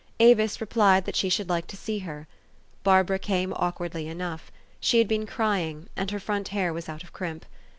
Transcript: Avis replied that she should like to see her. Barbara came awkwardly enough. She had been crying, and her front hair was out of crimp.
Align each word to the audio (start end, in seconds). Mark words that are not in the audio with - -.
Avis 0.19 0.59
replied 0.59 1.05
that 1.05 1.15
she 1.15 1.29
should 1.29 1.47
like 1.47 1.67
to 1.67 1.77
see 1.77 1.99
her. 1.99 2.27
Barbara 2.83 3.19
came 3.19 3.53
awkwardly 3.55 4.07
enough. 4.07 4.51
She 4.79 4.97
had 4.97 5.07
been 5.07 5.27
crying, 5.27 5.89
and 5.95 6.09
her 6.09 6.19
front 6.19 6.47
hair 6.47 6.73
was 6.73 6.89
out 6.89 7.03
of 7.03 7.13
crimp. 7.13 7.45